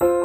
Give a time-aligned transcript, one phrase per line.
[0.00, 0.23] you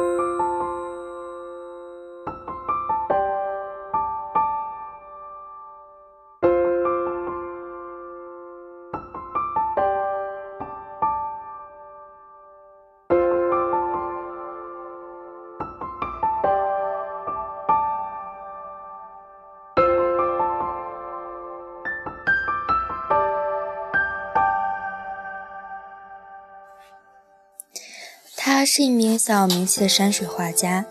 [28.42, 30.86] 他是一名小有名气的山水画家，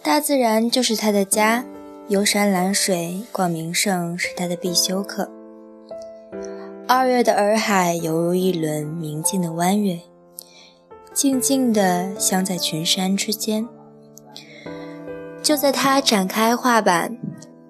[0.00, 1.64] 大自然就是他的家，
[2.06, 5.28] 游山览水、逛名胜是他的必修课。
[6.86, 9.98] 二月的洱海犹如一轮明净的弯月，
[11.12, 13.68] 静静地镶在群山之间。
[15.42, 17.18] 就在他展开画板，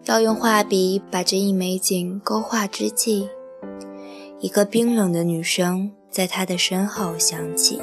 [0.04, 3.30] 要用画笔把这一美景勾画之际，
[4.38, 7.80] 一个冰冷的女声在他的身后响起。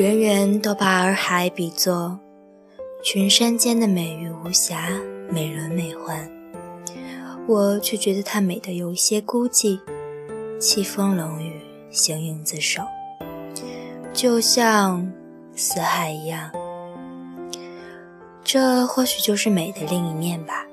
[0.00, 2.18] 人人都把洱海比作
[3.04, 4.88] 群山间的美玉无瑕、
[5.28, 6.26] 美轮美奂，
[7.46, 9.78] 我却觉得它美得有一些孤寂，
[10.58, 12.80] 凄风冷雨，形影自守，
[14.14, 15.12] 就像
[15.54, 16.50] 死海一样。
[18.42, 20.64] 这或许就是美的另一面吧。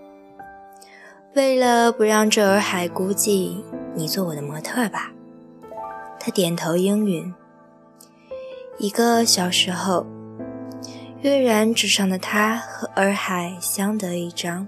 [1.34, 3.62] 为了不让这洱海孤寂，
[3.94, 5.12] 你做我的模特吧。
[6.18, 7.34] 他点头应允。
[8.80, 10.06] 一个小时后，
[11.22, 14.68] 跃然纸上的他和洱海相得益彰。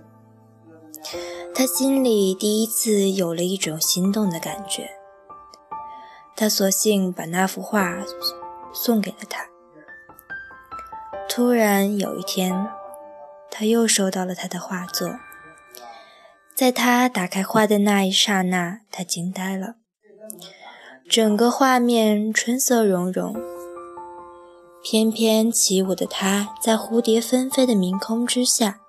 [1.54, 4.90] 他心里第一次有了一种心动的感觉。
[6.36, 7.98] 他索性把那幅画
[8.74, 9.46] 送给了他。
[11.28, 12.68] 突然有一天，
[13.52, 15.20] 他又收到了他的画作。
[16.56, 19.76] 在他打开画的那一刹那，他惊呆了。
[21.08, 23.59] 整个画面春色融融。
[24.82, 28.80] 翩翩起舞的她，在蝴蝶纷飞的明空之下，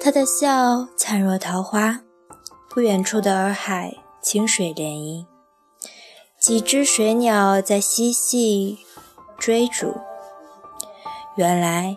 [0.00, 2.00] 她的笑灿若桃花。
[2.70, 5.26] 不远处的洱海，清水涟漪，
[6.38, 8.78] 几只水鸟在嬉戏
[9.38, 9.96] 追逐。
[11.34, 11.96] 原来，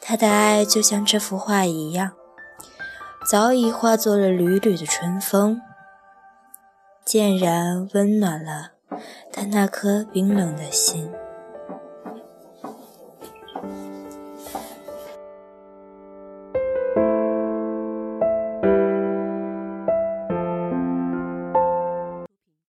[0.00, 2.12] 他的爱就像这幅画一样，
[3.30, 5.60] 早已化作了缕缕的春风，
[7.04, 8.72] 渐然温暖了
[9.30, 11.12] 他那颗冰冷的心。